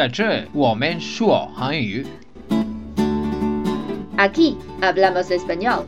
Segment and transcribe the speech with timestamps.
[0.00, 2.06] 在这我们说韩语。
[4.16, 5.84] Aquí hablamos español.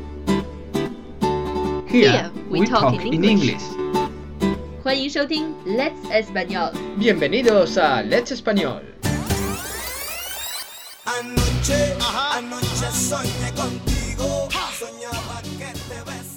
[1.88, 3.62] Here we talk in English.
[4.82, 6.72] 欢迎收听 Let's Español。
[6.98, 8.82] Bienvenidos a Let's Español.
[11.04, 11.96] Anoche,
[12.36, 14.48] anoche soñé contigo.
[14.78, 16.31] Soñaba que te besaba.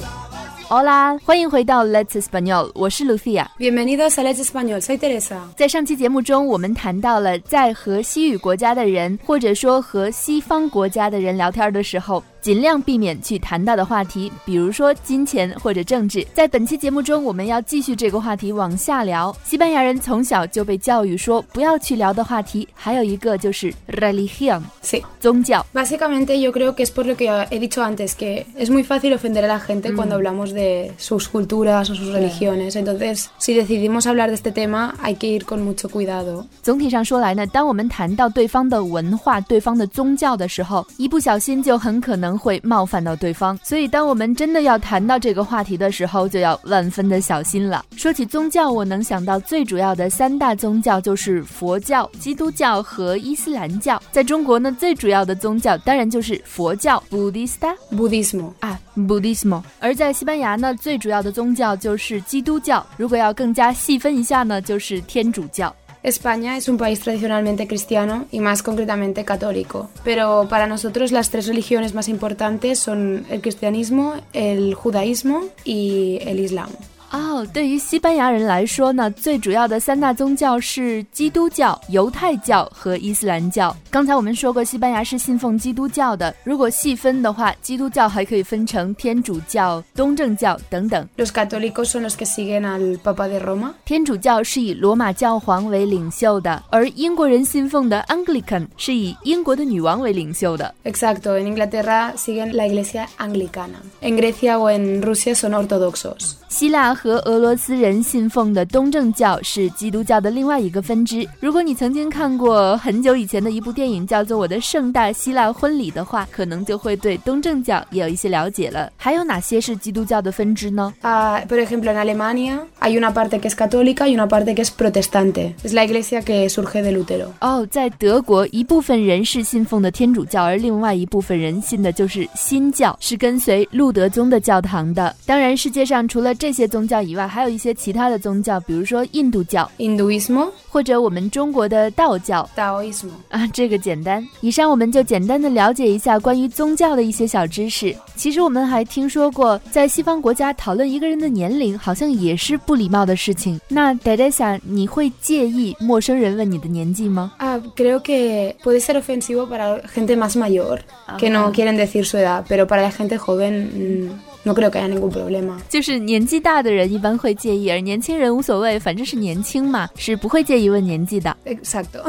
[0.69, 3.47] Hola，欢迎回到 Let's Español，我是 Lucia。
[3.57, 5.39] Bienvenidos a Let's Español, soy Teresa.
[5.57, 16.25] 在上期节目中，我们谈到了在和西语国家的人，或者说和西方国家的人聊天的时候，尽量避免去谈到的话题，比如说金钱或者政治。
[16.33, 19.37] 在本期节目中，我们要继续这个话题往下聊。
[19.43, 25.03] 西班牙人从小就被教育说不要去聊的话题，还有一个就是 religion，Sí.
[25.19, 25.67] 宗教。
[25.75, 29.45] Básicamente yo creo que es por lo que he dicho antes, que es muy fácil ofender
[29.45, 32.77] a la gente cuando hablamos de sus culturas o sus religiones.
[32.77, 36.47] Entonces, si decidimos hablar de este tema, hay que ir con mucho cuidado.
[36.63, 43.59] 总体上说来呢，当我们谈到对方的文化、对方的宗教的时候，一不小心就很可能会冒犯到对方。
[43.63, 47.85] 所以，当我们真的要谈到这个话题的时候，就要万分的小心了。
[47.97, 54.01] 说起宗教，我能想到最主要的三大宗教就是佛教、基督教和伊斯兰教。
[54.11, 59.63] 在中国呢，最主要的宗教当然就是佛教 （Buddhista）、Buddhismo 啊，Buddhismo。
[59.81, 62.85] 而在西班牙呢，最主要的宗教就是基督教。
[62.97, 65.75] 如果要更加细分一下呢，就是天主教。
[66.07, 69.91] España es un país tradicionalmente cristiano y más concretamente católico.
[70.05, 76.39] Pero para nosotros las tres religiones más importantes son el cristianismo, el judaísmo y el
[76.39, 76.69] islam.
[77.17, 83.75] 哦，对于西班牙人来说呢，最主要的三大宗教是基督教、犹太教和伊斯兰教。
[83.91, 86.35] 刚才我们说过，西班牙是信奉基督教的。
[86.45, 91.09] 如果细分的话，基督教还可以分成天主教、东正教等等。
[91.17, 93.71] Los católicos son los que siguen al Papa de Roma.
[93.87, 100.75] 天主教是以罗马教皇为领袖的，而英国人信奉的 Anglican 是以英国的女王为领袖的。
[100.85, 103.81] Exacto, en Inglaterra siguen la iglesia anglicana.
[104.01, 106.35] En Grecia o en Rusia son ortodoxos.
[106.49, 111.27] 希腊和俄罗斯人信奉的东正教是基督教的另外一个分支。
[111.41, 118.91] 如果你曾经看过很久以前的一部电影叫做《我的盛大希腊婚礼》的话，可能就会对东正教也有一些了解了。
[118.97, 124.71] 还有哪些是基督教的分支呢？Ah, por ejemplo, en Alemania hay una parte que es católica y una parte que es
[124.71, 125.55] protestante.
[125.63, 127.29] Es la iglesia que surge de Lutero.
[127.41, 135.15] 哦，在德国，一部分人是信奉的天主教，而另外一部分人信的就是新教，是跟随路德宗的教堂的。
[135.25, 144.25] 当然，世界上除了这些宗宗教以外，还有一些其他的宗教，比如说印度教，印度 ismo，或者我们中国的道教，道教 ismo 啊，这个简单。
[144.41, 147.93] 以上我们就简单的了解一下关于宗教的一些小知识。
[148.15, 153.61] 其实我们还听说过，在西方国家讨论一个人的年龄，好像也是不礼貌的事情。
[153.67, 157.33] 那大家想，你会介意陌生人问你的年纪吗？
[157.39, 160.79] 啊，creo que puede ser ofensivo para gente más mayor
[161.19, 164.13] que no quieren decir su edad, pero para la gente joven
[164.47, 165.59] no creo que haya ningún problema.
[165.69, 171.37] 就是年纪大的人一般会介意，而年轻人无所谓，反正是年轻嘛，是不会介意问年纪的。
[171.45, 172.01] Exacto.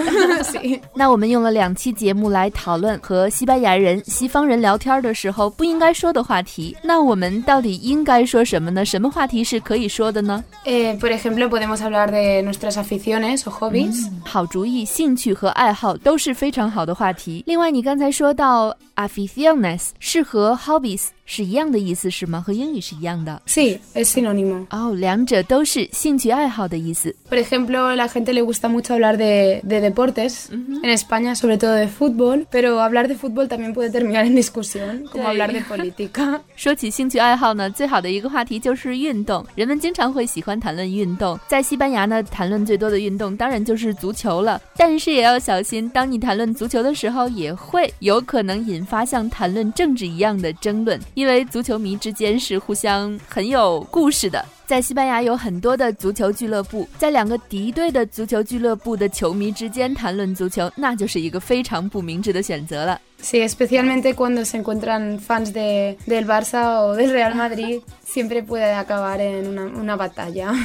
[0.94, 6.78] 那我们用了两期节目来讨论和西班牙人、西方人聊天的时候不应该说的话题。
[6.84, 8.86] 那我们到底应该说什么呢？
[8.86, 14.08] 什么话题是可以说的呢？Eh, por ejemplo, podemos hablar de nuestras aficiones o hobbies.
[14.24, 17.44] 好主意，兴趣和爱好都是非常好的话题。
[17.47, 22.41] 另外，你刚才说到 aficiones 是和 hobbies 是一样的意思是吗？
[22.41, 24.66] 和英语是一样的 Sí, es sinónimo.
[24.69, 27.13] 哦，两者都是兴趣爱好的意思。
[27.30, 31.88] Por ejemplo, la gente le gusta mucho hablar de, de deportes, en España sobre todo de
[31.88, 36.40] fútbol, pero hablar de fútbol también puede terminar en discusión, como hablar de política.
[36.56, 39.46] 说起兴趣爱好呢，最好的一个话题就是运动。
[39.56, 44.62] 人们经常会喜欢谈论运动，在西班牙呢，谈论最多的运动当然就是足球了。
[44.78, 54.44] 但是也要小心，当你谈论足球的时候，也会有可能引发像谈论政治一样的争论，因为足球迷之间是互相很有故事的。
[54.66, 63.00] 在西班牙有很多的足球俱乐部，在两个敌对的足球俱乐部的球迷之间谈论足球，那就是一个非常不明智的选择了。
[63.22, 69.20] Sí, especialmente cuando se encuentran fans de, del Barça o del Real Madrid, siempre puede acabar
[69.20, 70.53] en una, una batalla.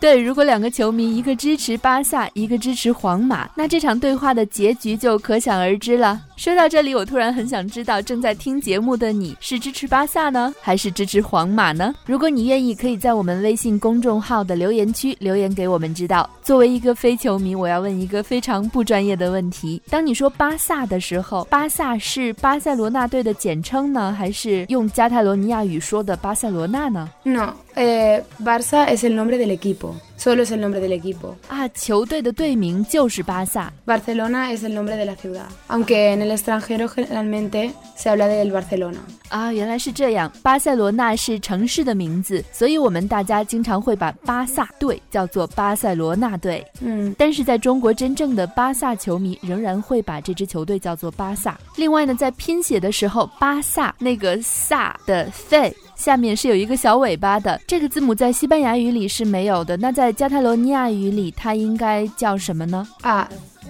[0.00, 6.20] 对，如果两个球迷一个支持巴萨，一个支持皇马，那这场对话的结局就可想而知了。
[6.36, 11.94] 说到这里，我突然很想知道，正在听节目的你是支持巴萨呢，还是支持皇马呢？
[12.04, 16.28] 如果你愿意，可以在我们微信公众号的留言区留言给我们知道。
[16.42, 29.94] 作为一个非球迷，我要问一个非常不专业的问题：当你说巴萨的时候，巴萨是巴塞罗那队的简称呢，还是用加泰罗尼亚语说的巴塞罗那呢？No, eh, Barça es el nombre del equipo.
[30.24, 31.34] Solo es el nombre del equipo.
[31.48, 33.70] 啊，球队的队名就是巴萨。
[33.84, 39.00] Barcelona es el nombre de la ciudad, aunque en el extranjero generalmente se habla del Barcelona.
[39.28, 40.32] 啊，原来是这样。
[40.42, 46.64] 巴塞罗那是城市的名字，所以我们大家经常会把巴萨队叫做巴塞罗那队。
[46.80, 51.58] Mm, 但是在中国，真正的巴萨球迷仍然会把这支球队叫做巴萨。
[51.76, 59.76] 另外呢，在拼写的时候，巴萨那个“萨”的 “fe” 下面是有一个小尾巴的，这个字母在西班牙语里是没有的。
[59.76, 63.26] 那在加泰罗尼亚语里，它应该叫什么呢？Ah,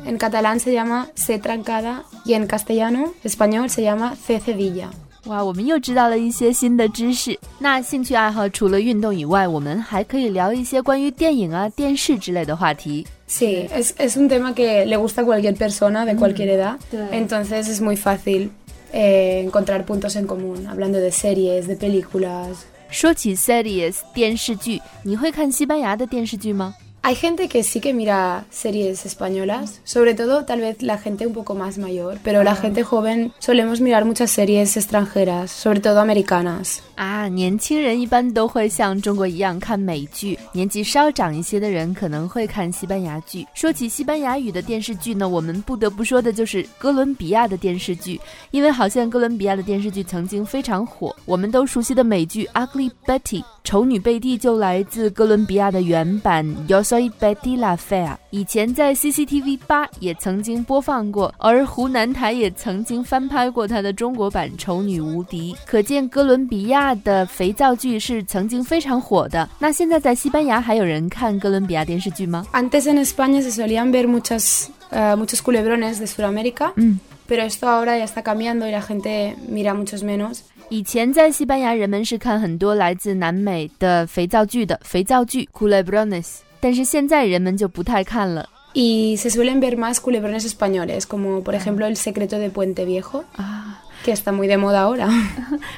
[0.06, 4.86] en catalán se llama C trancada y en castellano, español, se llama C cedilla.
[5.26, 7.38] 哇，我们又知道了一些新的知识。
[7.58, 13.06] 那兴趣爱好除了运动以外，我们还可以聊一些关于电影啊、电视之类的话题。
[13.26, 16.76] Sí, es, es un tema que le gusta a cualquier persona de cualquier edad,
[17.10, 18.50] entonces es muy fácil
[18.93, 22.65] eh, encontrar puntos en común, hablando de series, de películas.
[22.91, 26.73] 说起 series 电视剧，你会看西班牙的电视剧吗？
[27.06, 31.34] Hay gente que sí que mira series españolas, sobre todo tal vez la gente un
[31.34, 36.78] poco más mayor, pero la gente joven solemos mirar muchas series extranjeras, sobre todo americanas.
[36.96, 43.46] 啊，年轻人一般都会像中国一样看美剧，年纪稍长一些的人可能会看西班牙剧。
[43.52, 48.18] 说起西班牙语的电视剧呢，我们不得不说的就是哥伦比亚的电视剧，
[48.50, 51.14] 因为好像哥伦比亚的电视剧曾经非常火。
[51.26, 69.48] 我们都熟悉的美剧《Ugly Betty》丑女贝蒂就来自哥伦比亚的原版《Yo soy Betty la Fea》，以前在 CCTV 八也曾经播放过，而湖南台也曾经翻拍过它的中国版《丑女无敌》，可见哥伦比亚的肥皂剧是曾经非常火的。
[69.58, 78.04] 那现在在西班牙还有人看哥伦比亚电视剧吗？Antes en España se solían ver muchas, eh, muchos culebrones de Sudamérica, 嗯，pero esto ahora ya
[78.04, 80.42] está cambiando y la gente mira muchos menos.
[80.70, 92.48] 以前在西班牙人们是看很多来自南美的肥皂剧的肥皂剧 culebrones，但是现在人们就不太看了 Y se suelen ver más culebrones españoles, como por ejemplo El secreto de
[92.48, 93.82] Puente Viejo, 啊。
[94.02, 95.10] que está muy de moda ahora.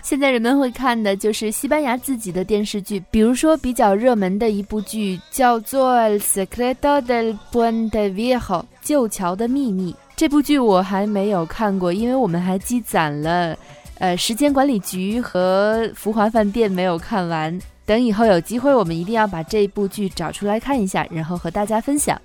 [0.00, 8.38] 现在人们会看的就是西班牙自己的电视剧，比如说比较热门的一部剧叫做《El Secreto del Puente Viejo》
[8.80, 9.92] 旧桥的秘密。
[10.14, 13.56] 这部剧我还没有看过，因为我们还积攒了，
[13.98, 17.58] 呃，时间管理局和福华饭店没有看完。
[17.86, 22.20] 等以后有机会，我们一定要把这部剧找出来看一下，然后和大家分享。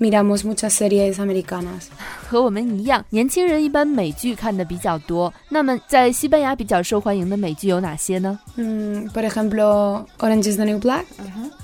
[0.00, 1.86] miramos muchas series americanas.
[2.28, 5.32] 和我们一样，年轻人一般美剧看的比较多。
[5.48, 8.38] 那么在西班牙比较受欢迎的美剧有哪些呢？
[8.56, 11.04] Mm, por ejemplo, Orange is the New Black.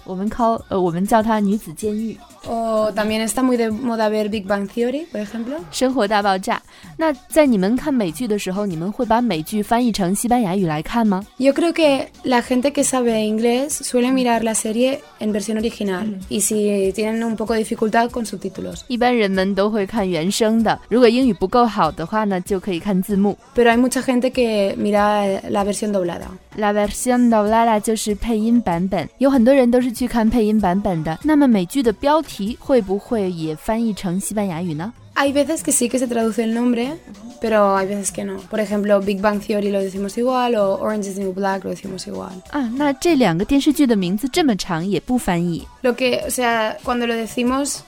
[0.04, 2.16] 我们 call 呃，我们叫它女子监狱。
[2.44, 5.58] O también está muy de moda ver Big Bang Theory, por ejemplo.
[5.70, 6.60] 生活大爆炸。
[6.96, 11.24] 那在你们看美剧的时候，你们会把美剧翻译成西班牙语来看吗？
[11.38, 16.18] Yo creo que la gente que sabe inglés suele mirar la serie en versión original
[16.28, 18.80] y si tienen un poco de dificultad con subtítulos.
[18.88, 23.36] 一般人们都会看原声的，如果英语不够好的话呢，就可以看字幕。
[23.54, 26.26] Pero hay mucha gente que mira la versión doblada.
[26.56, 31.18] La versión doblada 就是配音版本，有很多人都是去看配音版本的。
[31.22, 34.92] 那么美剧的标题会不会也翻译成西班牙语呢？
[35.14, 36.96] Hay veces que sí que se traduce el nombre,
[37.38, 38.38] pero hay veces que no.
[38.48, 41.70] Por ejemplo, Big Bang Theory lo decimos igual o Orange is the New Black lo
[41.70, 42.32] decimos igual.
[42.50, 47.85] 啊，那这两个电视剧的名字这么长也不翻译 Lo que, o sea, cuando lo decimos, mm,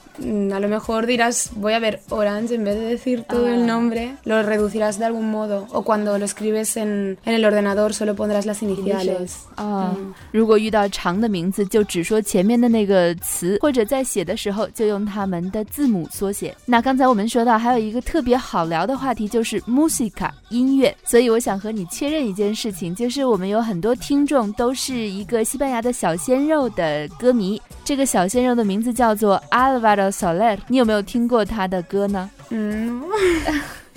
[0.54, 4.16] a lo mejor dirás, voy a ver Orange, en vez de decir todo el nombre,
[4.24, 5.68] lo reducirás de algún modo.
[5.72, 9.32] O cuando lo escribes en, en el ordenador, solo pondrás las iniciales.
[9.56, 9.96] 啊。
[10.32, 16.56] 如果遇到长的名字，就只说前面的那个词，或者在写的时候就用它们的字母缩写。
[16.66, 20.96] 那刚才我们说到还有一个特别好聊的话题，就是 musica 音乐。
[21.04, 27.62] 所以我想和你确认一件事情，就是我们有很多听众都是一个西班牙的小鲜肉的歌迷。
[27.90, 33.06] 这个小鲜肉的名字叫做 Alvaro Soler，你有没有听过他的歌呢？Mm, No.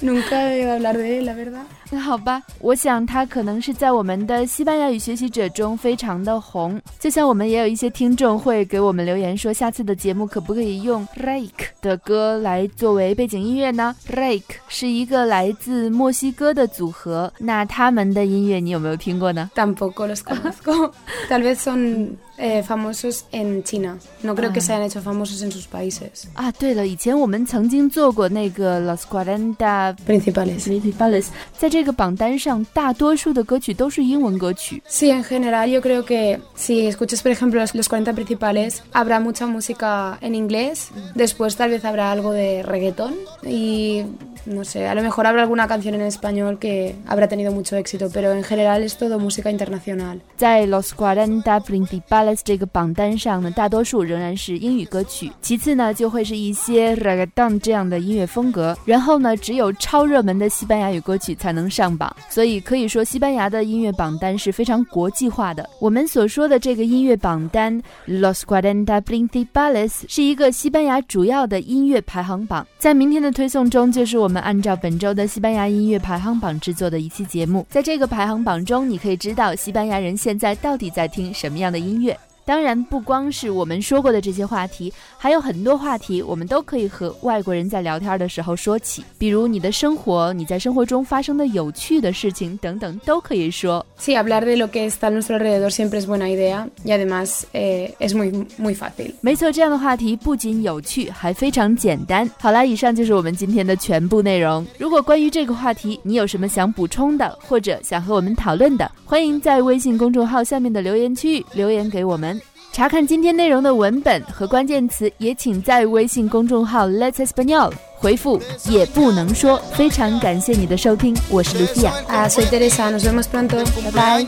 [0.01, 1.67] Nunca he oído hablar de él, la verdad.
[1.95, 20.93] 那好吧，我想他可能是在我们的西班牙语学习者中非常的红，就像我们也有一些听众会给我们留言说，下次的节目可不可以用 Rake 的歌来作为背景音乐呢？Rake 是一个来自墨西哥的组合，那他们的音乐你有没有听过呢？Tampoco los conozco.
[21.29, 23.99] Tal vez son eh, famosos en China.
[24.23, 30.61] No creo que se hayan hecho famosos en sus países 啊，对了，以前我们曾经做过那个 Los Cuarenta principales.
[30.63, 31.27] Principales，
[31.59, 34.82] 在这个榜单上，大多数的歌曲都是英文歌曲。
[34.90, 39.20] Sí, en general yo creo que si escuchas, por ejemplo, los, los 40 principales, habrá
[39.20, 44.04] mucha música en inglés, después tal vez habrá algo de reggaetón y
[44.46, 48.10] no sé, a lo mejor habrá alguna canción en español que habrá tenido mucho éxito,
[48.14, 50.20] pero en general es todo música internacional.
[50.38, 62.15] 在 Los Cuarenta Principales Principales 这个榜单上呢，大多数仍然是英语歌曲，其次呢就会是一些 Reggaeton 这样的音乐风格，然后呢只有超热门的西班牙语歌曲才能 上榜。
[62.29, 65.69] 所以可以说，西班牙的音乐榜单是非常国际化的。
[65.81, 72.67] 我们所说的这个音乐榜单 Los Cuarenta Principales 是一个西班牙主要的音乐排行榜。
[72.79, 77.67] 在明天的推送中，就是我们按照本周的西班牙音乐排行榜制作的一期节目。
[77.71, 82.15] 在这个排行榜中，你可以知道西班牙人现在到底在听什么样的音乐。
[82.45, 89.05] 当然，不光是我们说过的这些话题，还有很多话题，我们都可以和外国人在聊天的时候说起。
[89.17, 93.85] 比如你的生活，你在生活中发生的有趣的事情等等，都可以说。
[93.99, 97.93] Sí, hablar de lo que está a nuestro alrededor siempre es buena idea y además eh,
[98.01, 99.13] es muy muy fácil。
[99.21, 102.29] 没错，这样的话题不仅有趣，还非常简单。
[102.41, 104.67] 好了，以上就是我们今天的全部内容。
[104.79, 112.32] 如果关于这个话题你有什么想补充的，或者想和我们讨论的，欢迎在微信公众号下面的留言区域留言给我们。
[112.73, 119.61] 查看今天内容的文本和关键词，也请在微信公众号 Let's Español 回复“也不能说”。
[119.77, 121.91] 非常感谢你的收听，我是 Lucia。
[122.09, 123.63] Ah, soy Teresa, nos vemos pronto.
[123.83, 124.27] Bye bye.